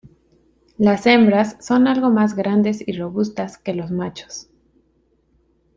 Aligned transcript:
Las 0.79 1.05
hembras 1.05 1.57
son 1.63 1.85
algo 1.85 2.09
más 2.09 2.35
grandes 2.35 2.81
y 2.87 2.93
robustas 2.97 3.59
que 3.59 3.75
los 3.75 3.91
machos. 3.91 4.49